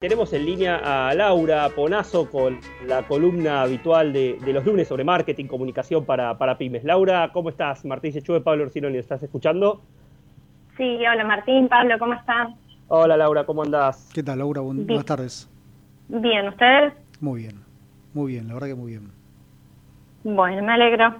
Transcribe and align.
Tenemos 0.00 0.32
en 0.32 0.46
línea 0.46 1.08
a 1.08 1.14
Laura 1.14 1.68
Ponazo 1.76 2.30
con 2.30 2.58
la 2.86 3.06
columna 3.06 3.60
habitual 3.60 4.14
de, 4.14 4.38
los 4.46 4.64
lunes 4.64 4.88
sobre 4.88 5.04
marketing, 5.04 5.44
comunicación 5.44 6.06
para, 6.06 6.56
pymes. 6.56 6.84
Laura, 6.84 7.30
¿cómo 7.34 7.50
estás? 7.50 7.84
Martín 7.84 8.10
Sechuve, 8.14 8.40
Pablo 8.40 8.64
Orsinoni, 8.64 8.96
¿estás 8.96 9.22
escuchando? 9.22 9.82
Sí, 10.78 10.96
hola 11.06 11.22
Martín, 11.24 11.68
Pablo, 11.68 11.98
¿cómo 11.98 12.14
estás? 12.14 12.48
Hola 12.88 13.18
Laura, 13.18 13.44
¿cómo 13.44 13.62
andás? 13.62 14.08
¿Qué 14.14 14.22
tal 14.22 14.38
Laura? 14.38 14.62
buenas 14.62 15.04
tardes. 15.04 15.50
Bien, 16.08 16.48
¿ustedes? 16.48 16.94
Muy 17.20 17.42
bien, 17.42 17.62
muy 18.14 18.32
bien, 18.32 18.48
la 18.48 18.54
verdad 18.54 18.68
que 18.68 18.74
muy 18.76 18.92
bien. 18.92 19.12
Bueno, 20.24 20.62
me 20.62 20.72
alegro. 20.72 21.14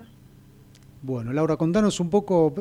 Bueno, 1.03 1.35
Laura, 1.35 1.59
contanos 1.59 2.01
un 2.01 2.09
poco, 2.09 2.55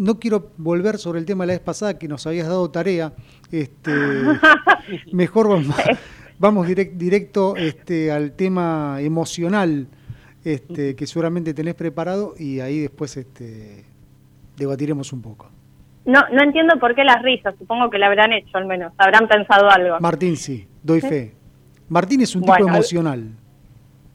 no 0.00 0.18
quiero 0.18 0.50
volver 0.56 0.96
sobre 0.98 1.20
el 1.20 1.26
tema 1.26 1.44
de 1.44 1.48
la 1.48 1.52
vez 1.52 1.60
pasada 1.60 1.98
que 1.98 2.08
nos 2.08 2.26
habías 2.26 2.48
dado 2.48 2.70
tarea. 2.70 3.12
Este, 3.52 3.92
mejor 5.12 5.48
vamos, 5.48 5.76
vamos 6.38 6.66
directo 6.66 7.54
este, 7.56 8.10
al 8.10 8.32
tema 8.32 8.96
emocional 9.00 9.88
este, 10.42 10.96
que 10.96 11.06
seguramente 11.06 11.52
tenés 11.52 11.74
preparado 11.74 12.34
y 12.38 12.60
ahí 12.60 12.80
después 12.80 13.14
este, 13.18 13.84
debatiremos 14.56 15.12
un 15.12 15.20
poco. 15.20 15.50
No, 16.06 16.20
no 16.32 16.42
entiendo 16.42 16.78
por 16.80 16.94
qué 16.94 17.04
las 17.04 17.22
risas, 17.22 17.54
supongo 17.58 17.90
que 17.90 17.98
la 17.98 18.06
habrán 18.06 18.32
hecho 18.32 18.56
al 18.56 18.64
menos, 18.64 18.94
habrán 18.96 19.28
pensado 19.28 19.68
algo. 19.68 20.00
Martín 20.00 20.38
sí, 20.38 20.66
doy 20.82 21.02
fe. 21.02 21.34
Martín 21.90 22.22
es 22.22 22.34
un 22.34 22.42
tipo 22.42 22.56
emocional. 22.56 23.32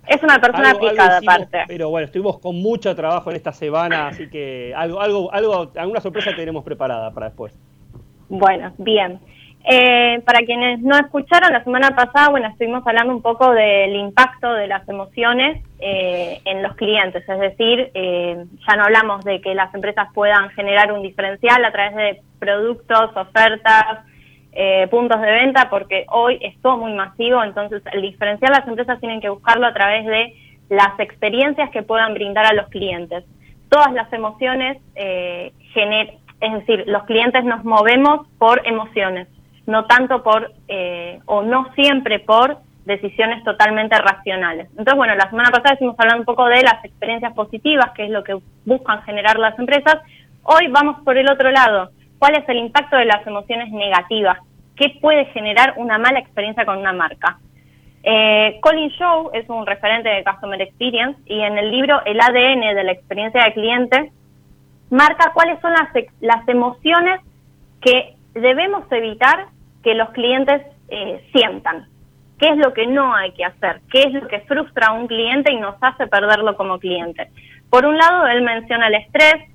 Es 0.08 0.22
una 0.23 0.40
persona 0.40 0.72
aplicada 0.72 1.18
aparte. 1.18 1.64
Pero 1.68 1.90
bueno, 1.90 2.05
estuvimos 2.05 2.40
con 2.40 2.55
mucho 2.62 2.96
trabajo 2.96 3.30
en 3.30 3.36
esta 3.38 3.52
semana, 3.52 4.08
así 4.08 4.30
que 4.30 4.73
algo, 4.76 5.02
algo, 5.02 5.34
algo, 5.34 5.72
alguna 5.76 6.02
sorpresa 6.02 6.32
tenemos 6.36 6.63
preparada 6.63 7.12
para 7.12 7.27
después. 7.27 7.54
Bueno, 8.30 8.73
bien. 8.77 9.20
Eh, 9.68 10.22
para 10.23 10.46
quienes 10.46 10.80
no 10.82 10.96
escucharon, 10.96 11.52
la 11.52 11.63
semana 11.63 11.96
pasada, 11.96 12.30
bueno, 12.30 12.48
estuvimos 12.49 12.86
hablando 12.86 13.16
un 13.16 13.23
poco 13.23 13.52
del 13.52 13.96
impacto 13.96 14.54
de 14.54 14.68
las 14.68 14.88
emociones 14.88 15.63
eh, 15.80 16.40
en 16.46 16.62
los 16.62 16.76
clientes, 16.76 17.27
es 17.27 17.40
decir, 17.40 17.90
eh, 17.96 18.46
ya 18.68 18.76
no 18.76 18.84
hablamos 18.84 19.26
de 19.26 19.41
que 19.41 19.55
las 19.55 19.74
empresas 19.74 20.08
puedan 20.13 20.49
generar 20.52 20.91
un 20.91 21.02
diferencial 21.02 21.65
a 21.65 21.71
través 21.71 21.96
de 21.96 22.21
productos, 22.37 23.10
ofertas, 23.18 24.05
eh, 24.58 24.88
puntos 24.90 25.20
de 25.20 25.32
venta 25.32 25.70
porque 25.70 26.06
hoy 26.10 26.38
es 26.42 26.60
todo 26.62 26.78
muy 26.78 26.94
masivo, 26.94 27.44
entonces 27.44 27.84
el 27.92 28.02
diferencial 28.02 28.54
las 28.54 28.66
empresas 28.66 29.02
tienen 29.02 29.20
que 29.20 29.28
buscarlo 29.28 29.68
a 29.68 29.74
través 29.74 30.06
de 30.06 30.34
las 30.70 30.98
experiencias 30.98 31.70
que 31.72 31.84
puedan 31.84 32.14
brindar 32.14 32.46
a 32.46 32.54
los 32.54 32.70
clientes. 32.70 33.26
Todas 33.70 33.92
las 33.92 34.12
emociones, 34.14 34.78
eh, 34.96 35.52
es 36.40 36.54
decir, 36.54 36.86
los 36.88 37.04
clientes 37.04 37.44
nos 37.44 37.66
movemos 37.66 38.28
por 38.38 38.66
emociones, 38.66 39.28
no 39.68 39.86
tanto 39.86 40.24
por, 40.24 40.54
eh, 40.70 41.20
o 41.26 41.42
no 41.42 41.74
siempre 41.76 42.20
por 42.20 42.58
decisiones 42.86 43.44
totalmente 43.44 43.98
racionales. 43.98 44.70
Entonces, 44.70 44.96
bueno, 44.96 45.16
la 45.16 45.30
semana 45.30 45.50
pasada 45.50 45.74
estuvimos 45.74 46.00
hablando 46.00 46.22
un 46.22 46.26
poco 46.26 46.46
de 46.46 46.62
las 46.62 46.86
experiencias 46.86 47.34
positivas, 47.34 47.92
que 47.92 48.06
es 48.06 48.10
lo 48.10 48.24
que 48.24 48.38
buscan 48.64 49.02
generar 49.02 49.38
las 49.38 49.60
empresas. 49.60 49.98
Hoy 50.44 50.68
vamos 50.68 51.02
por 51.04 51.18
el 51.18 51.30
otro 51.30 51.52
lado 51.52 51.90
cuál 52.20 52.35
es 52.35 52.48
el 52.49 52.58
impacto 52.58 52.98
de 52.98 53.05
las 53.05 53.26
emociones 53.26 53.71
negativas, 53.71 54.40
qué 54.76 54.98
puede 55.02 55.26
generar 55.27 55.74
una 55.77 55.98
mala 55.98 56.20
experiencia 56.20 56.66
con 56.66 56.77
una 56.77 56.94
marca. 56.94 57.40
Eh, 58.04 58.60
Colin 58.62 58.90
Show 58.91 59.32
es 59.34 59.49
un 59.49 59.66
referente 59.66 60.10
de 60.10 60.24
Customer 60.24 60.62
Experience 60.62 61.20
y 61.26 61.41
en 61.41 61.58
el 61.58 61.71
libro 61.71 62.04
El 62.05 62.21
ADN 62.21 62.76
de 62.76 62.84
la 62.84 62.91
experiencia 62.91 63.43
del 63.43 63.54
cliente 63.54 64.12
marca 64.91 65.31
cuáles 65.34 65.59
son 65.62 65.74
las, 65.74 65.90
las 66.22 66.47
emociones 66.47 67.19
que 67.81 68.16
debemos 68.34 68.84
evitar 68.91 69.47
que 69.84 69.96
los 69.96 70.09
clientes 70.12 70.62
eh, 70.90 71.28
sientan. 71.34 71.88
¿Qué 72.38 72.50
es 72.50 72.58
lo 72.58 72.74
que 72.74 72.86
no 72.86 73.16
hay 73.16 73.31
que 73.31 73.46
hacer? 73.46 73.81
¿Qué 73.91 74.03
es 74.03 74.13
lo 74.13 74.28
que 74.28 74.41
frustra 74.41 74.88
a 74.88 74.91
un 74.94 75.08
cliente 75.08 75.53
y 75.53 75.58
nos 75.58 75.75
hace 75.81 76.06
perderlo 76.08 76.56
como 76.58 76.80
cliente? 76.80 77.30
Por 77.69 77.86
un 77.86 77.97
lado, 77.97 78.28
él 78.28 78.41
menciona 78.41 78.88
el 78.88 78.96
estrés, 78.96 79.50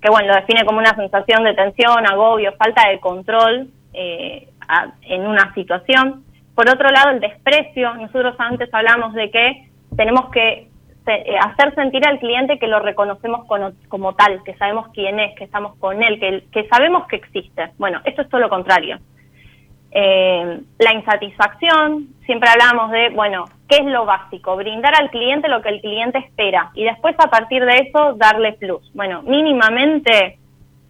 que 0.00 0.10
bueno, 0.10 0.28
lo 0.28 0.34
define 0.34 0.64
como 0.64 0.78
una 0.78 0.94
sensación 0.94 1.44
de 1.44 1.54
tensión, 1.54 2.06
agobio, 2.06 2.52
falta 2.56 2.88
de 2.88 3.00
control 3.00 3.68
eh, 3.92 4.48
en 5.02 5.26
una 5.26 5.52
situación. 5.54 6.24
Por 6.54 6.68
otro 6.68 6.88
lado, 6.90 7.10
el 7.10 7.20
desprecio. 7.20 7.94
Nosotros 7.94 8.34
antes 8.38 8.72
hablamos 8.72 9.14
de 9.14 9.30
que 9.30 9.68
tenemos 9.96 10.30
que 10.30 10.68
eh, 11.06 11.36
hacer 11.38 11.74
sentir 11.74 12.06
al 12.06 12.18
cliente 12.18 12.58
que 12.58 12.66
lo 12.66 12.78
reconocemos 12.78 13.46
como, 13.88 14.14
tal, 14.14 14.42
que 14.44 14.54
sabemos 14.56 14.88
quién 14.94 15.18
es, 15.18 15.34
que 15.36 15.44
estamos 15.44 15.76
con 15.76 16.02
él, 16.02 16.20
que, 16.20 16.44
que 16.52 16.68
sabemos 16.68 17.06
que 17.08 17.16
existe. 17.16 17.70
Bueno, 17.78 18.00
esto 18.04 18.22
es 18.22 18.28
todo 18.28 18.40
lo 18.40 18.48
contrario. 18.48 18.98
Eh, 19.92 20.60
la 20.78 20.94
insatisfacción, 20.94 22.08
siempre 22.24 22.48
hablamos 22.48 22.92
de, 22.92 23.10
bueno, 23.10 23.46
¿qué 23.68 23.76
es 23.76 23.86
lo 23.86 24.04
básico? 24.06 24.56
Brindar 24.56 24.94
al 24.94 25.10
cliente 25.10 25.48
lo 25.48 25.62
que 25.62 25.70
el 25.70 25.80
cliente 25.80 26.18
espera 26.18 26.70
y 26.74 26.84
después 26.84 27.16
a 27.18 27.28
partir 27.28 27.64
de 27.64 27.88
eso 27.88 28.14
darle 28.14 28.52
plus. 28.52 28.88
Bueno, 28.94 29.22
mínimamente 29.22 30.38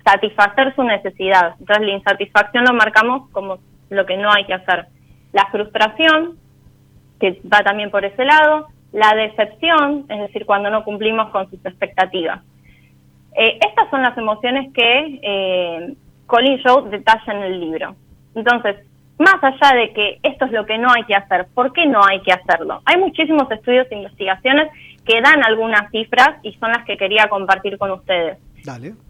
satisfacer 0.04 0.74
su 0.74 0.82
necesidad. 0.82 1.54
Entonces 1.58 1.86
la 1.86 1.92
insatisfacción 1.92 2.64
lo 2.64 2.74
marcamos 2.74 3.30
como 3.30 3.58
lo 3.88 4.06
que 4.06 4.16
no 4.16 4.30
hay 4.30 4.44
que 4.44 4.54
hacer. 4.54 4.86
La 5.32 5.46
frustración, 5.46 6.38
que 7.18 7.40
va 7.50 7.62
también 7.62 7.90
por 7.90 8.04
ese 8.04 8.24
lado, 8.24 8.66
la 8.92 9.14
decepción, 9.14 10.06
es 10.08 10.18
decir, 10.18 10.44
cuando 10.44 10.68
no 10.68 10.84
cumplimos 10.84 11.30
con 11.30 11.48
sus 11.48 11.64
expectativas. 11.64 12.42
Eh, 13.36 13.58
estas 13.66 13.88
son 13.90 14.02
las 14.02 14.16
emociones 14.18 14.72
que 14.74 15.20
eh, 15.22 15.94
Colin 16.26 16.58
Show 16.58 16.88
detalla 16.90 17.32
en 17.32 17.42
el 17.42 17.60
libro. 17.60 17.94
Entonces, 18.34 18.76
más 19.20 19.36
allá 19.42 19.76
de 19.76 19.92
que 19.92 20.18
esto 20.22 20.46
es 20.46 20.52
lo 20.52 20.64
que 20.64 20.78
no 20.78 20.88
hay 20.90 21.04
que 21.04 21.14
hacer, 21.14 21.46
¿por 21.54 21.72
qué 21.72 21.86
no 21.86 22.00
hay 22.02 22.20
que 22.22 22.32
hacerlo? 22.32 22.80
Hay 22.86 22.96
muchísimos 22.96 23.50
estudios 23.50 23.86
e 23.90 23.96
investigaciones 23.96 24.72
que 25.04 25.20
dan 25.20 25.44
algunas 25.44 25.90
cifras 25.90 26.38
y 26.42 26.54
son 26.54 26.70
las 26.70 26.84
que 26.86 26.96
quería 26.96 27.28
compartir 27.28 27.76
con 27.76 27.90
ustedes. 27.90 28.38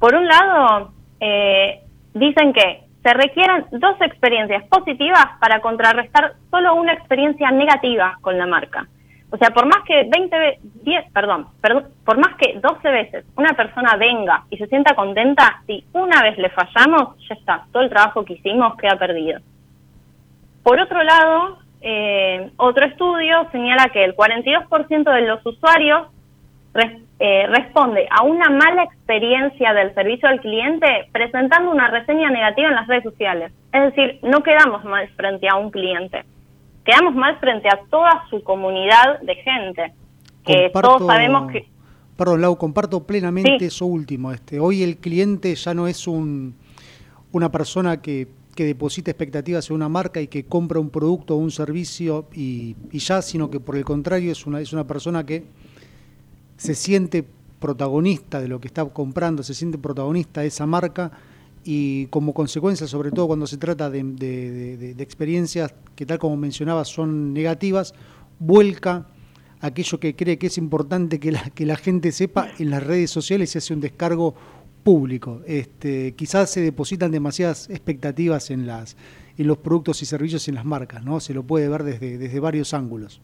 Por 0.00 0.15
un 0.16 0.26
lado, 0.26 0.93
eh, 1.21 1.81
dicen 2.12 2.53
que 2.53 2.82
se 3.04 3.15
requieren 3.15 3.66
dos 3.71 4.00
experiencias 4.00 4.65
positivas 4.65 5.26
para 5.41 5.60
contrarrestar 5.60 6.34
solo 6.50 6.75
una 6.75 6.92
experiencia 6.92 7.50
negativa 7.53 8.19
con 8.21 8.37
la 8.37 8.47
marca. 8.47 8.88
O 9.31 9.37
sea, 9.37 9.50
por 9.50 9.65
más 9.66 9.84
que 9.87 10.09
20, 10.10 10.59
10, 10.82 11.12
perdón, 11.12 11.47
perdón, 11.62 11.84
por 12.04 12.19
más 12.19 12.34
que 12.34 12.59
12 12.59 12.91
veces 12.91 13.25
una 13.37 13.53
persona 13.53 13.94
venga 13.94 14.44
y 14.50 14.56
se 14.56 14.66
sienta 14.66 14.97
contenta, 14.97 15.62
si 15.69 15.84
una 15.92 16.21
vez 16.21 16.37
le 16.37 16.50
fallamos, 16.50 17.16
ya 17.28 17.37
está, 17.37 17.65
todo 17.71 17.84
el 17.84 17.91
trabajo 17.91 18.25
que 18.25 18.32
hicimos 18.32 18.77
queda 18.77 18.97
perdido. 18.97 19.38
Por 20.70 20.78
otro 20.78 21.03
lado, 21.03 21.58
eh, 21.81 22.53
otro 22.56 22.86
estudio 22.86 23.48
señala 23.50 23.88
que 23.92 24.04
el 24.04 24.14
42% 24.14 25.12
de 25.12 25.22
los 25.22 25.44
usuarios 25.44 26.06
eh, 27.19 27.48
responde 27.48 28.06
a 28.08 28.22
una 28.22 28.50
mala 28.50 28.84
experiencia 28.84 29.72
del 29.72 29.92
servicio 29.94 30.28
al 30.28 30.41
cliente 30.41 31.09
presentando 31.10 31.72
una 31.72 31.91
reseña 31.91 32.30
negativa 32.30 32.69
en 32.69 32.76
las 32.76 32.86
redes 32.86 33.03
sociales. 33.03 33.53
Es 33.72 33.82
decir, 33.82 34.20
no 34.22 34.44
quedamos 34.44 34.84
mal 34.84 35.09
frente 35.16 35.48
a 35.48 35.56
un 35.56 35.72
cliente, 35.72 36.25
quedamos 36.84 37.16
mal 37.16 37.36
frente 37.41 37.69
a 37.69 37.80
toda 37.91 38.25
su 38.30 38.41
comunidad 38.44 39.19
de 39.22 39.34
gente, 39.34 39.92
que 40.47 40.70
todos 40.72 41.04
sabemos 41.04 41.50
que... 41.50 41.66
Perdón, 42.16 42.42
Lau, 42.42 42.56
comparto 42.56 43.04
plenamente 43.04 43.64
eso 43.64 43.86
último. 43.86 44.30
Este, 44.30 44.60
hoy 44.60 44.84
el 44.84 44.98
cliente 44.98 45.53
ya 45.53 45.75
no 45.75 45.88
es 45.88 46.06
un, 46.06 46.54
una 47.32 47.50
persona 47.50 48.00
que 48.00 48.28
que 48.60 48.66
deposita 48.66 49.10
expectativas 49.10 49.71
en 49.71 49.76
una 49.76 49.88
marca 49.88 50.21
y 50.21 50.26
que 50.28 50.44
compra 50.44 50.78
un 50.78 50.91
producto 50.91 51.34
o 51.34 51.38
un 51.38 51.50
servicio 51.50 52.26
y, 52.34 52.76
ya, 52.93 53.22
sino 53.22 53.48
que 53.48 53.59
por 53.59 53.75
el 53.75 53.87
contrario 53.87 54.31
es 54.31 54.44
una, 54.44 54.60
es 54.60 54.75
una 54.75 54.87
persona 54.87 55.25
que 55.25 55.47
se 56.59 56.75
siente 56.75 57.25
protagonista 57.59 58.38
de 58.38 58.48
lo 58.48 58.60
que 58.60 58.69
está 58.69 58.84
comprando, 58.84 59.43
se 59.43 59.54
siente 59.54 59.78
protagonista 59.78 60.43
de 60.43 60.48
esa 60.48 60.66
marca 60.66 61.10
y 61.65 62.04
como 62.09 62.34
consecuencia, 62.34 62.87
sobre 62.87 63.10
todo 63.12 63.28
cuando 63.28 63.47
se 63.47 63.56
trata 63.56 63.88
de, 63.88 64.94
experiencias 64.98 65.72
que 65.97 66.04
tal 66.04 66.19
como 66.19 66.37
mencionaba 66.37 66.84
son 66.84 67.33
negativas, 67.33 67.95
vuelca 68.39 69.07
aquello 69.62 69.98
que 69.98 70.15
cree 70.15 70.39
que 70.39 70.48
es 70.48 70.59
importante 70.59 71.18
que 71.18 71.33
la, 71.33 71.48
que 71.48 71.65
la 71.65 71.77
gente 71.77 72.12
sepa 72.12 72.51
en 72.59 72.68
las 72.68 72.83
redes 72.83 73.10
sociales 73.10 73.54
y 73.54 73.59
hace 73.59 73.72
un 73.72 73.80
descargo 73.80 74.34
público. 74.84 75.42
Este, 75.47 76.15
quizás 76.15 76.50
se 76.50 76.60
depositan 76.60 77.10
demasiadas 77.10 77.68
expectativas 77.71 78.50
en, 78.50 78.66
las, 78.66 78.97
en 79.38 79.47
los 79.47 79.59
productos 79.59 80.03
y 80.03 80.06
servicios 80.06 80.47
y 80.47 80.50
en 80.50 80.56
las 80.56 80.65
marcas, 80.65 81.04
¿no? 81.04 81.21
Se 81.21 81.34
lo 81.34 81.42
puede 81.42 81.68
ver 81.68 81.82
desde, 81.82 82.18
desde 82.18 82.41
varios 82.41 82.74
ángulos. 82.74 83.21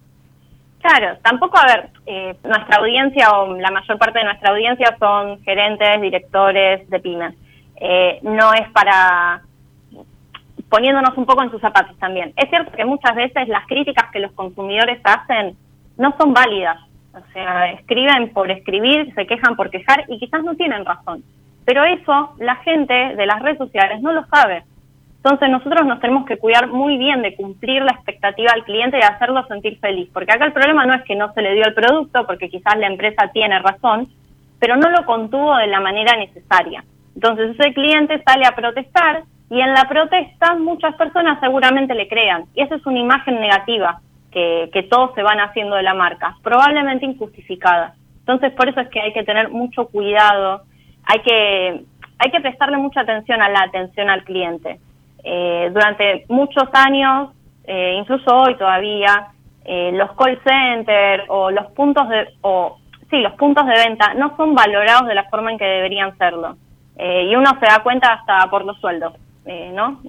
Claro, 0.81 1.19
tampoco, 1.23 1.59
a 1.59 1.67
ver, 1.67 1.91
eh, 2.07 2.37
nuestra 2.45 2.77
audiencia 2.77 3.31
o 3.33 3.57
la 3.57 3.71
mayor 3.71 3.99
parte 3.99 4.21
de 4.21 4.25
nuestra 4.25 4.51
audiencia 4.51 4.97
son 4.99 5.43
gerentes, 5.43 6.01
directores 6.01 6.89
de 6.89 7.01
pymes. 7.01 7.35
Eh, 7.81 8.21
no 8.23 8.55
es 8.55 8.71
para 8.71 9.43
poniéndonos 10.69 11.17
un 11.17 11.27
poco 11.27 11.43
en 11.43 11.51
sus 11.51 11.61
zapatos 11.61 11.97
también. 11.99 12.33
Es 12.37 12.49
cierto 12.51 12.73
que 12.73 12.85
muchas 12.85 13.15
veces 13.15 13.49
las 13.49 13.67
críticas 13.67 14.11
que 14.13 14.21
los 14.21 14.33
consumidores 14.33 15.01
hacen 15.05 15.57
no 15.97 16.15
son 16.19 16.33
válidas. 16.33 16.79
O 17.15 17.33
sea, 17.33 17.73
escriben 17.73 18.33
por 18.33 18.51
escribir, 18.51 19.13
se 19.15 19.27
quejan 19.27 19.57
por 19.57 19.71
quejar 19.71 20.05
y 20.09 20.19
quizás 20.19 20.43
no 20.45 20.55
tienen 20.55 20.85
razón. 20.85 21.25
Pero 21.67 21.85
eso 21.85 22.35
la 22.39 22.57
gente 22.57 22.95
de 22.95 23.27
las 23.27 23.43
redes 23.43 23.59
sociales 23.59 24.01
no 24.01 24.13
lo 24.13 24.25
sabe. 24.27 24.63
Entonces 25.17 25.51
nosotros 25.51 25.85
nos 25.85 25.99
tenemos 25.99 26.25
que 26.25 26.39
cuidar 26.39 26.69
muy 26.69 26.97
bien 26.97 27.21
de 27.21 27.35
cumplir 27.35 27.83
la 27.83 27.91
expectativa 27.91 28.53
al 28.55 28.63
cliente 28.63 28.99
y 28.99 29.03
hacerlo 29.03 29.45
sentir 29.49 29.77
feliz, 29.81 30.09
porque 30.15 30.33
acá 30.33 30.45
el 30.45 30.53
problema 30.53 30.87
no 30.87 30.95
es 30.95 31.03
que 31.03 31.17
no 31.17 31.33
se 31.33 31.43
le 31.43 31.55
dio 31.55 31.65
el 31.67 31.75
producto, 31.75 32.25
porque 32.29 32.49
quizás 32.49 32.79
la 32.79 32.87
empresa 32.87 33.29
tiene 33.33 33.59
razón, 33.59 34.09
pero 34.61 34.77
no 34.77 34.89
lo 34.89 35.05
contuvo 35.05 35.57
de 35.57 35.67
la 35.67 35.81
manera 35.81 36.17
necesaria. 36.17 36.85
Entonces 37.17 37.59
ese 37.59 37.75
cliente 37.75 38.23
sale 38.23 38.47
a 38.47 38.55
protestar 38.55 39.25
y 39.51 39.61
en 39.61 39.73
la 39.73 39.89
protesta 39.89 40.55
muchas 40.55 40.95
personas 40.95 41.41
seguramente 41.41 41.95
le 41.95 42.07
crean. 42.07 42.45
Y 42.55 42.63
esa 42.63 42.77
es 42.77 42.87
una 42.87 43.01
imagen 43.01 43.41
negativa 43.41 44.01
que, 44.31 44.71
que 44.73 44.85
todos 44.85 45.13
se 45.17 45.25
van 45.25 45.41
haciendo 45.41 45.75
de 45.75 45.83
la 45.83 45.95
marca, 45.95 46.37
probablemente 46.45 47.05
injustificada. 47.05 47.97
Entonces 48.21 48.53
por 48.53 48.69
eso 48.69 48.81
es 48.81 48.89
que 48.91 49.01
hay 49.01 49.13
que 49.13 49.25
tener 49.25 49.49
mucho 49.49 49.89
cuidado, 49.89 50.63
hay 51.07 51.21
que, 51.21 51.85
hay 52.19 52.31
que 52.31 52.41
prestarle 52.41 52.77
mucha 52.77 53.01
atención 53.01 53.41
a 53.41 53.49
la 53.49 53.61
atención 53.61 54.11
al 54.11 54.25
cliente. 54.25 54.81
Eh, 55.25 55.71
durante 55.73 56.25
muchos 56.29 56.69
años, 56.73 57.31
eh, 57.65 57.97
incluso 57.99 58.37
hoy 58.37 58.57
todavía, 58.57 59.29
eh, 59.65 59.91
los 59.93 60.13
call 60.13 60.39
centers 60.45 61.25
o 61.29 61.51
los 61.51 61.67
puntos 61.73 62.09
de, 62.09 62.29
o 62.43 62.79
sí, 63.11 63.19
los 63.19 63.33
puntos 63.35 63.67
de 63.67 63.73
venta 63.73 64.15
no 64.15 64.37
son 64.37 64.55
valorados 64.55 65.09
de 65.09 65.15
la 65.15 65.25
forma 65.25 65.51
en 65.51 65.59
que 65.59 65.65
deberían 65.65 66.17
serlo. 66.19 66.57
y 66.99 67.35
uno 67.37 67.51
se 67.61 67.67
da 67.67 67.83
cuenta 67.83 68.13
hasta 68.15 68.49
por 68.49 68.65
los 68.65 68.79
sueldos, 68.81 69.13
¿no? 69.75 70.01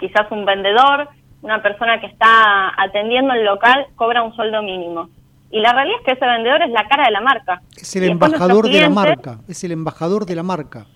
Quizás 0.00 0.28
un 0.32 0.44
vendedor, 0.44 1.08
una 1.42 1.62
persona 1.62 2.00
que 2.00 2.06
está 2.06 2.72
atendiendo 2.76 3.34
el 3.34 3.44
local 3.44 3.86
cobra 3.94 4.22
un 4.22 4.34
sueldo 4.34 4.60
mínimo. 4.62 5.10
Y 5.54 5.60
la 5.60 5.72
realidad 5.72 5.98
es 6.00 6.04
que 6.04 6.12
ese 6.14 6.26
vendedor 6.26 6.62
es 6.62 6.70
la 6.70 6.88
cara 6.88 7.04
de 7.04 7.12
la 7.12 7.20
marca. 7.20 7.62
Es 7.76 7.94
el 7.94 8.02
embajador 8.10 8.68
de 8.68 8.80
la 8.80 8.90
marca, 8.90 9.38
es 9.46 9.62
el 9.62 9.70
embajador 9.70 10.26
de 10.26 10.34
la 10.34 10.42
marca. 10.42 10.86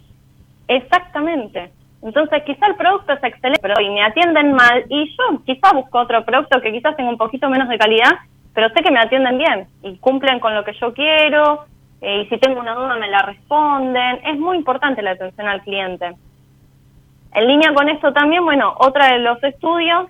Exactamente. 0.67 1.71
Entonces, 2.03 2.43
quizá 2.45 2.67
el 2.67 2.75
producto 2.75 3.13
es 3.13 3.23
excelente, 3.23 3.61
pero 3.63 3.81
y 3.81 3.89
me 3.89 4.03
atienden 4.03 4.53
mal, 4.55 4.85
y 4.89 5.15
yo 5.17 5.45
quizá 5.47 5.73
busco 5.73 6.01
otro 6.01 6.25
producto 6.25 6.61
que 6.61 6.73
quizás 6.73 6.97
tenga 6.97 7.09
un 7.09 7.19
poquito 7.19 7.49
menos 7.49 7.69
de 7.69 7.79
calidad, 7.79 8.19
pero 8.53 8.69
sé 8.71 8.83
que 8.83 8.91
me 8.91 8.99
atienden 8.99 9.39
bien 9.39 9.69
y 9.85 9.97
cumplen 9.99 10.41
con 10.41 10.53
lo 10.57 10.65
que 10.65 10.73
yo 10.81 10.93
quiero, 10.93 11.67
eh, 12.01 12.23
y 12.23 12.29
si 12.29 12.39
tengo 12.39 12.59
una 12.59 12.75
duda 12.75 12.97
me 12.97 13.09
la 13.09 13.23
responden. 13.23 14.19
Es 14.27 14.41
muy 14.41 14.57
importante 14.57 15.03
la 15.03 15.13
atención 15.13 15.47
al 15.47 15.63
cliente. 15.63 16.17
En 17.33 17.47
línea 17.47 17.73
con 17.75 17.89
esto 17.89 18.13
también, 18.13 18.45
bueno, 18.45 18.75
otra 18.81 19.13
de 19.13 19.21
los 19.21 19.41
estudios 19.45 20.09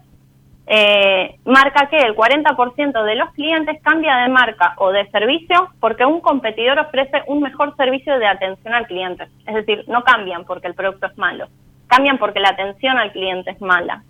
eh, 0.69 1.39
marca 1.45 1.89
que 1.89 1.97
el 1.99 2.15
40% 2.15 3.05
de 3.05 3.15
los 3.17 3.31
clientes 3.33 3.81
cambia 3.83 4.17
de 4.19 4.29
marca 4.29 4.75
o 4.77 4.91
de 4.91 5.09
servicio 5.11 5.71
porque 5.81 6.05
un 6.05 6.21
competidor 6.21 6.79
ofrece 6.79 7.23
un 7.27 7.41
mejor 7.41 7.75
servicio 7.77 8.19
de 8.19 8.27
atención 8.27 8.75
al 8.75 8.87
cliente. 8.87 9.29
Es 9.47 9.55
decir, 9.55 9.85
no 9.89 10.05
cambian 10.05 10.45
porque 10.45 10.67
el 10.67 10.75
producto 10.75 11.07
es 11.07 11.17
malo 11.17 11.49
cambian 11.89 12.19
porque 12.19 12.39
la 12.39 12.51
atención 12.51 12.97
al 12.97 13.13
cliente 13.13 13.51
es 13.51 13.61
mala. 13.61 14.05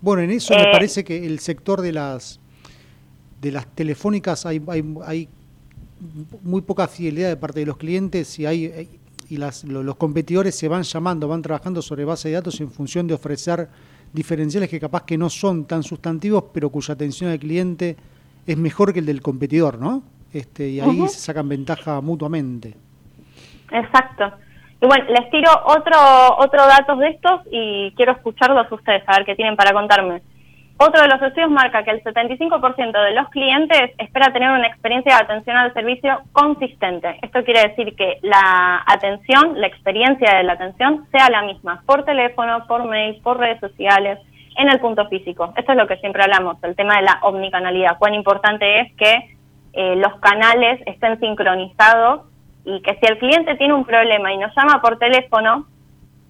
Bueno, 0.00 0.22
en 0.22 0.30
eso 0.30 0.54
me 0.54 0.62
eh, 0.62 0.72
parece 0.72 1.02
que 1.02 1.26
el 1.26 1.40
sector 1.40 1.80
de 1.80 1.92
las 1.92 2.38
de 3.40 3.50
las 3.50 3.66
telefónicas 3.74 4.44
hay, 4.44 4.62
hay, 5.06 5.28
muy 6.42 6.60
poca 6.60 6.86
fidelidad 6.88 7.28
de 7.28 7.36
parte 7.36 7.60
de 7.60 7.66
los 7.66 7.78
clientes 7.78 8.38
y 8.38 8.46
hay 8.46 8.99
y 9.30 9.36
las, 9.36 9.64
los 9.64 9.96
competidores 9.96 10.58
se 10.58 10.68
van 10.68 10.82
llamando, 10.82 11.28
van 11.28 11.40
trabajando 11.40 11.80
sobre 11.80 12.04
base 12.04 12.28
de 12.28 12.34
datos 12.34 12.60
en 12.60 12.70
función 12.70 13.06
de 13.06 13.14
ofrecer 13.14 13.68
diferenciales 14.12 14.68
que 14.68 14.80
capaz 14.80 15.04
que 15.04 15.16
no 15.16 15.30
son 15.30 15.66
tan 15.66 15.82
sustantivos, 15.82 16.44
pero 16.52 16.68
cuya 16.70 16.94
atención 16.94 17.30
al 17.30 17.38
cliente 17.38 17.96
es 18.46 18.56
mejor 18.56 18.92
que 18.92 18.98
el 18.98 19.06
del 19.06 19.22
competidor, 19.22 19.78
¿no? 19.78 20.02
Este, 20.32 20.68
y 20.68 20.80
ahí 20.80 21.08
se 21.08 21.20
sacan 21.20 21.48
ventaja 21.48 22.00
mutuamente. 22.00 22.74
Exacto. 23.70 24.32
Y 24.80 24.86
bueno, 24.86 25.04
les 25.10 25.30
tiro 25.30 25.50
otro, 25.64 25.98
otro 26.38 26.66
datos 26.66 26.98
de 26.98 27.08
estos 27.10 27.40
y 27.52 27.92
quiero 27.96 28.12
escucharlos 28.12 28.70
ustedes, 28.72 29.02
a 29.06 29.18
ver 29.18 29.26
qué 29.26 29.36
tienen 29.36 29.56
para 29.56 29.72
contarme. 29.72 30.22
Otro 30.82 31.02
de 31.02 31.08
los 31.08 31.20
estudios 31.20 31.50
marca 31.50 31.84
que 31.84 31.90
el 31.90 32.02
75% 32.02 33.04
de 33.04 33.10
los 33.12 33.28
clientes 33.28 33.90
espera 33.98 34.32
tener 34.32 34.48
una 34.48 34.66
experiencia 34.66 35.14
de 35.14 35.24
atención 35.24 35.54
al 35.58 35.74
servicio 35.74 36.22
consistente. 36.32 37.18
Esto 37.20 37.44
quiere 37.44 37.68
decir 37.68 37.94
que 37.96 38.18
la 38.22 38.82
atención, 38.86 39.60
la 39.60 39.66
experiencia 39.66 40.38
de 40.38 40.42
la 40.42 40.54
atención 40.54 41.06
sea 41.10 41.28
la 41.28 41.42
misma, 41.42 41.82
por 41.84 42.06
teléfono, 42.06 42.66
por 42.66 42.86
mail, 42.86 43.20
por 43.22 43.38
redes 43.38 43.60
sociales, 43.60 44.20
en 44.56 44.70
el 44.70 44.80
punto 44.80 45.06
físico. 45.08 45.52
Esto 45.54 45.72
es 45.72 45.76
lo 45.76 45.86
que 45.86 45.98
siempre 45.98 46.22
hablamos, 46.22 46.56
el 46.64 46.74
tema 46.74 46.96
de 46.96 47.02
la 47.02 47.18
omnicanalidad. 47.24 47.98
Cuán 47.98 48.14
importante 48.14 48.80
es 48.80 48.96
que 48.96 49.36
eh, 49.74 49.96
los 49.96 50.18
canales 50.20 50.80
estén 50.86 51.20
sincronizados 51.20 52.22
y 52.64 52.80
que 52.80 52.94
si 52.94 53.06
el 53.06 53.18
cliente 53.18 53.54
tiene 53.56 53.74
un 53.74 53.84
problema 53.84 54.32
y 54.32 54.38
nos 54.38 54.56
llama 54.56 54.80
por 54.80 54.98
teléfono, 54.98 55.66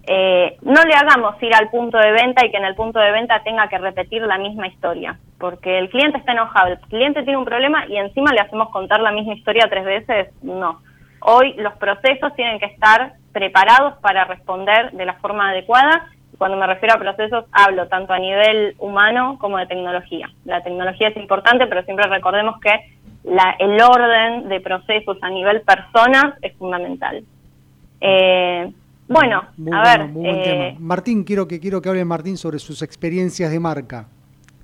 eh, 0.05 0.57
no 0.63 0.83
le 0.83 0.95
hagamos 0.95 1.41
ir 1.43 1.55
al 1.55 1.69
punto 1.71 1.99
de 1.99 2.13
venta 2.13 2.45
y 2.45 2.51
que 2.51 2.57
en 2.57 2.65
el 2.65 2.75
punto 2.75 2.99
de 2.99 3.13
venta 3.13 3.43
tenga 3.43 3.69
que 3.69 3.79
repetir 3.79 4.23
la 4.23 4.39
misma 4.39 4.67
historia, 4.67 5.19
porque 5.39 5.79
el 5.79 5.91
cliente 5.91 6.19
está 6.19 6.33
enojado, 6.33 6.69
el 6.69 6.81
cliente 6.81 7.23
tiene 7.23 7.39
un 7.39 7.45
problema 7.45 7.87
y 7.87 7.97
encima 7.97 8.33
le 8.33 8.41
hacemos 8.41 8.71
contar 8.71 9.01
la 9.01 9.13
misma 9.13 9.35
historia 9.35 9.69
tres 9.69 9.85
veces, 9.85 10.29
no. 10.43 10.81
Hoy 11.21 11.53
los 11.55 11.75
procesos 11.75 12.35
tienen 12.35 12.59
que 12.59 12.67
estar 12.67 13.13
preparados 13.33 13.99
para 13.99 14.25
responder 14.25 14.91
de 14.93 15.05
la 15.05 15.15
forma 15.15 15.51
adecuada. 15.51 16.07
Cuando 16.39 16.57
me 16.57 16.67
refiero 16.67 16.95
a 16.95 16.99
procesos, 16.99 17.45
hablo 17.53 17.89
tanto 17.89 18.15
a 18.15 18.19
nivel 18.19 18.75
humano 18.79 19.37
como 19.39 19.59
de 19.59 19.67
tecnología. 19.67 20.31
La 20.47 20.63
tecnología 20.63 21.09
es 21.09 21.17
importante, 21.19 21.67
pero 21.67 21.83
siempre 21.83 22.09
recordemos 22.09 22.59
que 22.61 22.73
la, 23.25 23.55
el 23.59 23.79
orden 23.83 24.49
de 24.49 24.61
procesos 24.61 25.19
a 25.21 25.29
nivel 25.29 25.61
personas 25.61 26.35
es 26.41 26.57
fundamental. 26.57 27.23
Eh, 28.01 28.73
bueno, 29.11 29.43
a 29.73 29.97
ver. 29.97 30.11
Eh, 30.25 30.77
Martín, 30.79 31.25
quiero 31.25 31.47
que 31.47 31.59
quiero 31.61 31.83
que 31.83 31.89
hable 31.89 32.05
Martín 32.05 32.37
sobre 32.37 32.59
sus 32.59 32.81
experiencias 32.83 33.51
de 33.51 33.61
marca. 33.61 34.07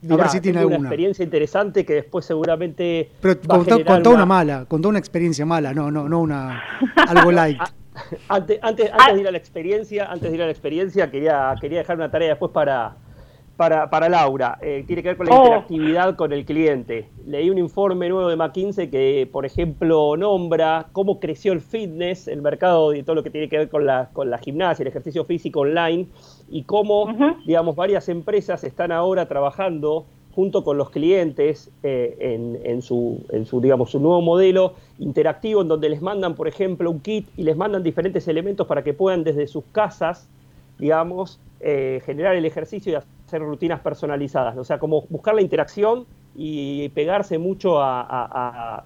A 0.09 0.17
ver 0.17 0.29
si 0.29 0.41
tiene 0.41 0.61
alguna. 0.61 0.79
Una 0.79 0.89
experiencia 0.89 1.25
interesante 1.25 1.85
que 1.85 1.95
después 1.95 2.25
seguramente. 2.25 3.11
Pero 3.21 3.41
contó, 3.41 4.11
una... 4.11 4.25
mala, 4.25 4.65
contó 4.67 4.89
una 4.89 4.99
experiencia 4.99 5.45
mala, 5.45 5.75
no, 5.75 5.91
no, 5.91 6.09
no 6.09 6.21
una 6.21 6.63
algo 7.09 7.33
light. 7.33 7.61
antes, 8.29 8.59
antes, 8.63 8.91
antes 8.93 9.15
de 9.15 9.21
ir 9.21 9.29
a 9.29 9.31
la 9.33 9.39
experiencia, 9.39 10.07
antes 10.07 10.31
de 10.31 10.37
ir 10.37 10.43
a 10.43 10.47
la 10.47 10.53
experiencia, 10.53 11.11
quería, 11.11 11.55
quería 11.61 11.79
dejar 11.79 11.97
una 11.97 12.11
tarea 12.11 12.29
después 12.29 12.53
para, 12.53 12.97
para, 13.57 13.89
para 13.89 14.09
Laura, 14.09 14.59
eh, 14.61 14.85
tiene 14.87 15.03
que 15.03 15.09
ver 15.09 15.17
con 15.17 15.27
la 15.27 15.35
oh. 15.35 15.45
interactividad 15.45 16.17
con 16.17 16.33
el 16.33 16.45
cliente. 16.45 17.09
Leí 17.27 17.49
un 17.49 17.59
informe 17.59 18.09
nuevo 18.09 18.29
de 18.29 18.37
McKinsey 18.37 18.91
que, 18.91 19.29
por 19.33 19.47
ejemplo, 19.47 20.17
nombra 20.17 20.89
cómo 20.93 21.19
creció 21.21 21.53
el 21.53 21.61
fitness, 21.61 22.29
el 22.29 22.43
mercado 22.43 22.95
y 22.95 23.03
todo 23.03 23.17
lo 23.17 23.23
que 23.23 23.31
tiene 23.31 23.49
que 23.49 23.59
ver 23.59 23.69
con 23.69 23.87
la, 23.87 24.11
con 24.13 24.31
la 24.31 24.39
gimnasia, 24.39 24.83
el 24.83 24.89
ejercicio 24.89 25.25
físico 25.25 25.61
online, 25.61 26.07
y 26.49 26.65
cómo, 26.65 27.09
digamos, 27.47 27.75
varias 27.75 28.09
empresas 28.09 28.63
están 28.63 28.93
ahora 28.93 29.27
trabajando 29.27 30.07
junto 30.35 30.63
con 30.63 30.77
los 30.77 30.91
clientes 30.91 31.71
eh, 31.83 32.15
en, 32.21 32.61
en, 32.63 32.83
su, 32.83 33.25
en 33.31 33.47
su, 33.47 33.63
digamos, 33.63 33.91
su 33.91 34.01
nuevo 34.01 34.21
modelo 34.21 34.75
interactivo, 34.99 35.63
en 35.63 35.69
donde 35.69 35.89
les 35.89 36.03
mandan, 36.03 36.35
por 36.35 36.47
ejemplo, 36.47 36.91
un 36.91 37.01
kit 37.01 37.27
y 37.39 37.43
les 37.43 37.57
mandan 37.57 37.83
diferentes 37.83 38.29
elementos 38.29 38.67
para 38.67 38.85
que 38.85 38.93
puedan 38.93 39.25
desde 39.25 39.47
sus 39.47 39.65
casas, 39.73 40.29
digamos, 40.79 41.41
eh, 41.61 42.03
generar 42.05 42.37
el 42.37 42.45
ejercicio 42.45 42.93
y 42.93 42.95
hacer 42.97 43.16
rutinas 43.33 43.81
personalizadas. 43.81 44.57
O 44.57 44.65
sea, 44.65 44.79
como 44.79 45.03
buscar 45.09 45.35
la 45.35 45.43
interacción 45.43 46.07
y 46.35 46.89
pegarse 46.91 47.39
mucho 47.39 47.79
a, 47.81 48.85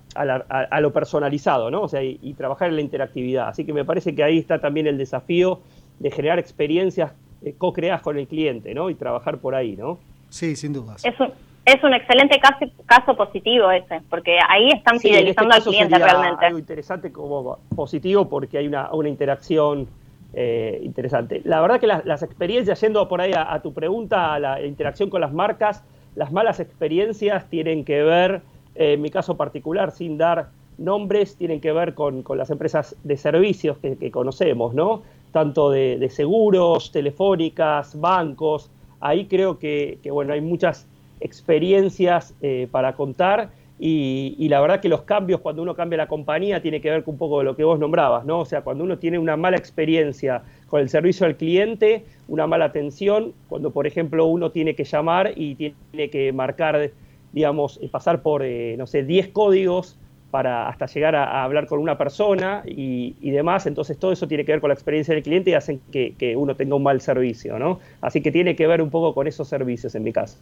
lo 0.81 0.93
personalizado, 0.93 1.71
¿no? 1.71 1.83
O 1.83 1.89
sea, 1.89 2.03
y, 2.03 2.35
trabajar 2.35 2.69
en 2.69 2.77
la 2.77 2.83
interactividad. 2.83 3.49
Así 3.49 3.65
que 3.65 3.73
me 3.73 3.85
parece 3.85 4.15
que 4.15 4.23
ahí 4.23 4.39
está 4.39 4.61
también 4.61 4.87
el 4.87 4.97
desafío 4.97 5.61
de 5.99 6.11
generar 6.11 6.39
experiencias 6.39 7.13
eh, 7.43 7.55
co-creadas 7.57 8.03
con 8.03 8.19
el 8.19 8.27
cliente, 8.27 8.73
¿no? 8.75 8.89
Y 8.89 8.95
trabajar 8.95 9.39
por 9.39 9.55
ahí, 9.55 9.77
¿no? 9.77 9.99
Sí, 10.29 10.55
sin 10.57 10.73
dudas. 10.73 11.05
Es 11.05 11.19
un, 11.19 11.33
es 11.65 11.83
un 11.83 11.93
excelente 11.93 12.39
caso, 12.39 12.67
caso 12.87 13.17
positivo 13.17 13.71
ese, 13.71 14.01
porque 14.09 14.39
ahí 14.49 14.69
están 14.71 14.97
este 14.97 15.09
fidelizando 15.09 15.55
al 15.55 15.63
cliente 15.63 15.99
realmente. 15.99 16.47
Algo 16.47 16.59
interesante 16.59 17.13
como 17.13 17.59
positivo 17.75 18.29
porque 18.29 18.59
hay 18.59 18.69
una, 18.69 18.93
una 18.93 19.09
interacción 19.09 19.89
eh, 20.33 20.81
interesante. 20.83 21.41
La 21.45 21.61
verdad 21.61 21.81
que 21.81 21.87
las, 21.87 22.23
experiencias, 22.23 22.81
yendo 22.81 23.09
por 23.09 23.21
ahí 23.21 23.33
a, 23.35 23.61
tu 23.63 23.73
pregunta, 23.73 24.35
a 24.35 24.39
la 24.39 24.65
interacción 24.65 25.11
con 25.11 25.21
las 25.21 25.33
marcas, 25.33 25.83
las 26.15 26.31
malas 26.33 26.61
experiencias 26.61 27.49
tienen 27.51 27.85
que 27.85 28.03
ver, 28.03 28.43
eh, 28.75 28.93
en 28.93 29.03
mi 29.03 29.11
caso 29.11 29.37
particular, 29.37 29.91
sin 29.91 30.19
dar 30.19 30.51
nombres, 30.79 31.37
tienen 31.37 31.61
que 31.61 31.73
ver 31.73 31.95
con, 31.95 32.25
las 32.37 32.51
empresas 32.51 32.97
de 33.03 33.17
servicios 33.17 33.79
que, 33.79 34.11
conocemos, 34.11 34.73
¿no? 34.73 35.03
Tanto 35.33 35.71
de, 35.71 36.09
seguros, 36.11 36.93
telefónicas, 36.93 37.99
bancos. 38.01 38.71
Ahí 39.01 39.27
creo 39.27 39.59
que, 39.59 39.99
bueno, 40.11 40.33
hay 40.33 40.41
muchas 40.41 40.87
experiencias 41.21 42.35
eh, 42.41 42.69
para 42.71 42.95
contar 42.95 43.51
y, 43.83 44.47
la 44.51 44.61
verdad 44.61 44.81
que 44.81 44.91
los 44.91 45.03
cambios, 45.03 45.41
cuando 45.41 45.63
uno 45.63 45.75
cambia 45.75 45.97
la 45.97 46.07
compañía, 46.07 46.61
tiene 46.61 46.83
que 46.83 46.91
ver 46.91 47.03
con 47.03 47.15
un 47.15 47.19
poco 47.19 47.39
de 47.39 47.47
lo 47.47 47.57
que 47.57 47.65
vos 47.65 47.79
nombrabas, 47.79 48.27
¿no? 48.27 48.41
O 48.41 48.45
sea, 48.45 48.61
cuando 48.61 48.85
uno 48.85 48.99
tiene 48.99 49.19
una 49.19 49.39
mala 49.39 49.57
experiencia 49.57 50.43
con 50.69 50.83
el 50.83 50.91
servicio 50.91 51.25
al 51.25 51.37
cliente, 51.37 52.05
una 52.29 52.47
mala 52.47 52.67
atención, 52.67 53.33
cuando 53.49 53.71
por 53.71 53.87
ejemplo 53.87 54.27
uno 54.27 54.51
tiene 54.51 54.75
que 54.75 54.85
llamar 54.85 55.33
y 55.35 55.55
tiene 55.55 56.11
que 56.11 56.31
marcar, 56.35 56.91
digamos, 57.33 57.81
pasar 57.91 58.21
por, 58.21 58.43
eh, 58.45 58.77
no 58.77 58.87
sé, 58.87 59.03
10 59.03 59.29
códigos 59.29 59.97
para 60.31 60.69
hasta 60.69 60.85
llegar 60.85 61.17
a, 61.17 61.43
hablar 61.43 61.67
con 61.67 61.79
una 61.79 61.97
persona 61.97 62.63
y, 62.67 63.31
demás. 63.31 63.67
Entonces 63.67 63.97
todo 63.99 64.13
eso 64.13 64.29
tiene 64.29 64.45
que 64.45 64.53
ver 64.53 64.61
con 64.61 64.69
la 64.69 64.75
experiencia 64.75 65.15
del 65.15 65.23
cliente 65.23 65.53
y 65.53 65.55
hacen 65.55 65.81
que, 65.91 66.35
uno 66.37 66.55
tenga 66.55 66.75
un 66.75 66.83
mal 66.83 67.01
servicio, 67.01 67.59
¿no? 67.59 67.81
Así 68.03 68.21
que 68.21 68.31
tiene 68.31 68.55
que 68.57 68.67
ver 68.67 68.83
un 68.83 68.91
poco 68.91 69.15
con 69.15 69.27
esos 69.27 69.49
servicios 69.49 69.95
en 69.95 70.03
mi 70.03 70.13
caso. 70.13 70.37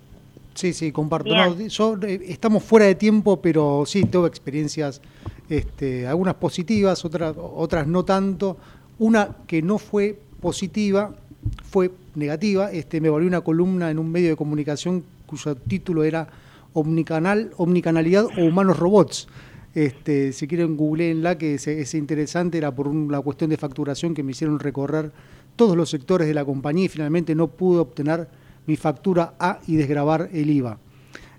Sí, 0.59 0.73
sí, 0.73 0.91
comparto. 0.91 1.31
yo, 1.69 1.97
eh, 2.03 2.21
estamos 2.27 2.65
fuera 2.65 2.87
de 2.87 2.97
tiempo, 2.97 3.41
pero 3.41 3.85
sí, 3.87 4.03
tengo 4.03 4.27
experiencias, 4.27 5.01
este, 5.49 6.05
algunas 6.05 6.35
positivas, 6.35 7.05
otras, 7.05 7.37
otras 7.39 7.87
no 7.87 8.05
tanto. 8.05 8.57
Una 8.99 9.37
que 9.47 9.63
no 9.63 9.79
fue 9.79 10.19
positiva 10.41 11.15
fue 11.63 11.93
negativa. 12.17 12.73
Este, 12.73 13.01
me 13.01 13.09
volví 13.09 13.29
una 13.29 13.43
columna 13.43 13.89
en 13.89 14.01
un 14.01 14.11
medio 14.11 14.31
de 14.31 14.35
comunicación 14.35 15.05
cuyo 15.27 15.55
título 15.55 16.03
era 16.03 16.27
Omnicanal, 16.73 17.53
Omnicanalidad 17.57 18.25
o 18.25 18.45
Humanos 18.45 18.81
Robots. 18.81 19.29
Este, 19.77 20.33
si 20.33 20.49
quieren, 20.49 20.77
googleenla, 20.77 21.39
que 21.39 21.55
es, 21.55 21.95
interesante, 21.95 22.59
era 22.59 22.75
por 22.75 22.89
una 22.89 23.21
cuestión 23.21 23.51
de 23.51 23.59
facturación 23.59 24.13
que 24.13 24.25
me 24.25 24.33
hicieron 24.33 24.59
recorrer 24.59 25.13
todos 25.55 25.77
los 25.77 25.89
sectores 25.89 26.27
de 26.27 26.35
la 26.35 26.45
compañía 26.45 26.87
y 26.87 26.89
finalmente 26.89 27.37
no 27.37 27.47
pude 27.47 27.79
obtener 27.79 28.27
mi 28.69 28.77
factura 28.77 29.33
A 29.41 29.59
y 29.67 29.77
desgrabar 29.77 30.29
el 30.33 30.51
IVA. 30.51 30.77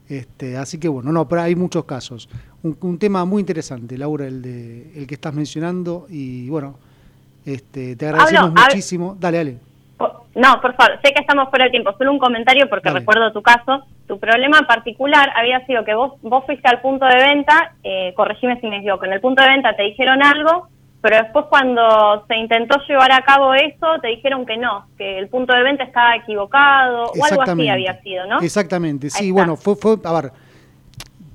Este, 0.09 0.57
así 0.57 0.79
que 0.79 0.89
bueno, 0.89 1.11
no, 1.11 1.27
pero 1.27 1.43
hay 1.43 1.55
muchos 1.55 1.85
casos. 1.85 2.27
Un, 2.63 2.97
tema 2.97 3.23
muy 3.23 3.39
interesante, 3.39 3.97
Laura, 3.97 4.25
el, 4.25 4.41
de, 4.41 4.91
el 4.95 5.07
que 5.07 5.13
estás 5.13 5.33
mencionando 5.33 6.07
y 6.09 6.49
bueno, 6.49 6.75
este, 7.45 7.95
te 7.95 8.07
agradecemos 8.07 8.51
muchísimo. 8.51 9.15
Dale, 9.19 9.37
dale. 9.37 9.57
No, 10.35 10.59
por 10.61 10.75
favor, 10.75 10.99
sé 11.03 11.13
que 11.13 11.21
estamos 11.21 11.49
fuera 11.49 11.65
de 11.65 11.71
tiempo, 11.71 11.93
solo 11.97 12.11
un 12.11 12.19
comentario 12.19 12.67
porque 12.67 12.89
recuerdo 12.89 13.31
tu 13.31 13.43
caso. 13.43 13.85
Tu 14.07 14.19
problema 14.19 14.61
particular 14.67 15.29
había 15.35 15.63
sido 15.67 15.85
que 15.85 15.93
vos, 15.93 16.13
vos 16.21 16.43
fuiste 16.45 16.67
al 16.67 16.81
punto 16.81 17.05
de 17.05 17.15
venta, 17.15 17.73
eh, 17.83 18.13
corregime 18.15 18.59
si 18.59 18.67
me 18.67 18.77
equivoco, 18.77 19.05
en 19.05 19.13
el 19.13 19.21
punto 19.21 19.43
de 19.43 19.49
venta 19.49 19.75
te 19.75 19.83
dijeron 19.83 20.23
algo, 20.23 20.67
pero 21.01 21.17
después 21.17 21.45
cuando 21.49 22.25
se 22.27 22.37
intentó 22.37 22.77
llevar 22.87 23.11
a 23.11 23.23
cabo 23.23 23.53
eso, 23.53 23.99
te 24.01 24.09
dijeron 24.09 24.45
que 24.45 24.57
no, 24.57 24.87
que 24.97 25.17
el 25.17 25.29
punto 25.29 25.53
de 25.53 25.63
venta 25.63 25.83
estaba 25.83 26.15
equivocado 26.15 27.05
o 27.05 27.25
algo 27.25 27.41
así 27.41 27.69
había 27.69 28.01
sido, 28.01 28.25
¿no? 28.27 28.39
Exactamente, 28.41 29.09
sí, 29.09 29.31
bueno, 29.31 29.55
fue, 29.55 29.75
fue, 29.75 29.97
a 30.03 30.13
ver, 30.13 30.31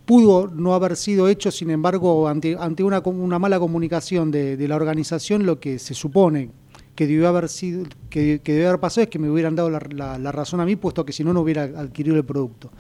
pudo 0.04 0.48
no 0.48 0.74
haber 0.74 0.96
sido 0.96 1.28
hecho, 1.28 1.50
sin 1.50 1.70
embargo, 1.70 2.28
ante, 2.28 2.56
ante 2.58 2.82
una, 2.82 3.00
una 3.00 3.38
mala 3.38 3.58
comunicación 3.58 4.30
de, 4.30 4.56
de 4.56 4.68
la 4.68 4.76
organización, 4.76 5.46
lo 5.46 5.60
que 5.60 5.78
se 5.78 5.94
supone 5.94 6.50
que 6.94 7.06
debió 7.06 7.28
haber 7.28 7.48
sido, 7.48 7.84
que, 8.08 8.40
que 8.42 8.66
haber 8.66 8.80
pasado 8.80 9.04
es 9.04 9.08
que 9.08 9.18
me 9.18 9.28
hubieran 9.28 9.56
dado 9.56 9.70
la, 9.70 10.32
razón 10.32 10.60
a 10.60 10.64
mí, 10.64 10.76
puesto 10.76 11.04
que 11.04 11.12
si 11.12 11.24
no 11.24 11.32
no 11.32 11.40
hubiera 11.40 11.64
adquirido 11.64 12.16
el 12.16 12.24
producto. 12.24 12.70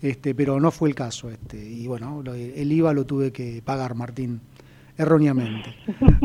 Este, 0.00 0.34
pero 0.34 0.60
no 0.60 0.70
fue 0.70 0.88
el 0.90 0.94
caso. 0.94 1.30
Este, 1.30 1.56
y 1.56 1.86
bueno, 1.86 2.22
el 2.32 2.72
IVA 2.72 2.92
lo 2.92 3.04
tuve 3.06 3.32
que 3.32 3.62
pagar, 3.64 3.94
Martín, 3.94 4.40
erróneamente. 4.96 5.74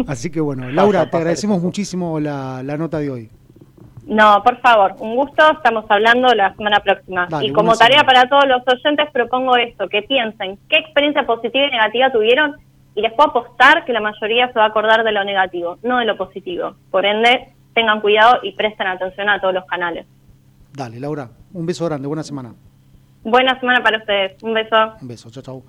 Así 0.07 0.31
que 0.31 0.41
bueno, 0.41 0.69
Laura, 0.69 1.09
te 1.09 1.17
agradecemos 1.17 1.61
muchísimo 1.61 2.19
la, 2.19 2.63
nota 2.77 2.99
de 2.99 3.09
hoy. 3.09 3.29
No, 4.05 4.41
por 4.43 4.59
favor, 4.61 4.95
un 4.99 5.15
gusto, 5.15 5.43
estamos 5.51 5.85
hablando 5.89 6.33
la 6.33 6.53
semana 6.55 6.79
próxima. 6.79 7.27
y 7.41 7.51
como 7.51 7.75
tarea 7.75 8.03
para 8.03 8.27
todos 8.27 8.45
los 8.47 8.61
oyentes 8.67 9.07
propongo 9.11 9.55
esto, 9.57 9.87
que 9.87 10.01
piensen 10.01 10.57
qué 10.67 10.77
experiencia 10.77 11.25
positiva 11.25 11.67
y 11.67 11.71
negativa 11.71 12.11
tuvieron 12.11 12.55
y 12.95 13.01
les 13.01 13.13
puedo 13.13 13.29
apostar 13.29 13.85
que 13.85 13.93
la 13.93 14.01
mayoría 14.01 14.47
se 14.47 14.59
va 14.59 14.65
a 14.65 14.67
acordar 14.67 15.03
de 15.03 15.11
lo 15.11 15.23
negativo, 15.23 15.77
no 15.83 15.99
de 15.99 16.05
lo 16.05 16.17
positivo. 16.17 16.75
Por 16.89 17.05
ende, 17.05 17.53
tengan 17.73 18.01
cuidado 18.01 18.39
y 18.43 18.51
presten 18.53 18.87
atención 18.87 19.29
a 19.29 19.39
todos 19.39 19.53
los 19.53 19.65
canales. 19.65 20.05
Dale, 20.73 20.99
Laura, 20.99 21.29
un 21.53 21.65
beso 21.65 21.85
grande, 21.85 22.07
buena 22.07 22.23
semana. 22.23 22.53
Buena 23.23 23.59
semana 23.59 23.83
para 23.83 23.99
ustedes, 23.99 24.41
un 24.41 24.53
beso. 24.53 24.75
Un 25.01 25.07
beso, 25.07 25.29
chao, 25.29 25.43
chao. 25.43 25.63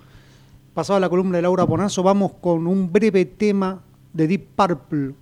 Pasado 0.75 0.99
la 1.01 1.11
columna 1.11 1.37
de 1.37 1.43
Laura 1.43 1.67
Ponazo, 1.67 2.03
vamos 2.03 2.33
con 2.41 2.67
un 2.67 2.91
breve 2.91 3.27
tema 3.27 3.83
de 4.15 4.27
Deep 4.27 4.47
Purple. 4.57 5.15